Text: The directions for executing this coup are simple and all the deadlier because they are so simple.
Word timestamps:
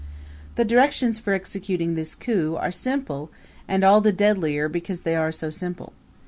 The 0.55 0.65
directions 0.65 1.19
for 1.19 1.31
executing 1.31 1.93
this 1.93 2.15
coup 2.15 2.55
are 2.59 2.71
simple 2.71 3.29
and 3.67 3.83
all 3.83 4.01
the 4.01 4.11
deadlier 4.11 4.67
because 4.67 5.01
they 5.03 5.15
are 5.15 5.31
so 5.31 5.51
simple. 5.51 5.93